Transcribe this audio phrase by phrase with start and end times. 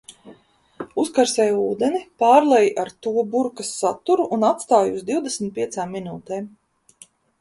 [1.01, 6.49] Uzkarsē ūdeni, pārlej ar to burkas saturu un atstāj uz divdesmit piecām minūtēm.